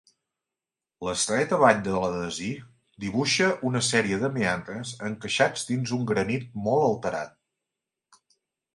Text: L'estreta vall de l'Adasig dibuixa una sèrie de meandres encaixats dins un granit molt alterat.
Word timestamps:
L'estreta 1.07 1.59
vall 1.63 1.83
de 1.87 1.93
l'Adasig 2.05 2.65
dibuixa 3.05 3.51
una 3.71 3.83
sèrie 3.91 4.21
de 4.27 4.33
meandres 4.41 4.97
encaixats 5.13 5.71
dins 5.73 5.97
un 6.01 6.11
granit 6.15 6.53
molt 6.69 6.85
alterat. 6.91 7.43